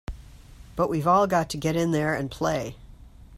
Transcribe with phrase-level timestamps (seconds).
[0.75, 2.75] But we've all got to get in there and play!